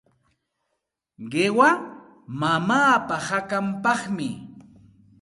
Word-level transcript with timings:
Qiwa 1.31 1.69
mamaapa 2.39 3.15
hakanpaqmi. 3.27 4.27